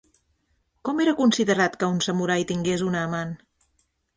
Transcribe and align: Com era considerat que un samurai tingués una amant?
Com 0.87 1.01
era 1.03 1.13
considerat 1.19 1.77
que 1.83 1.91
un 1.97 2.01
samurai 2.09 2.49
tingués 2.53 2.85
una 2.89 3.07
amant? 3.11 3.37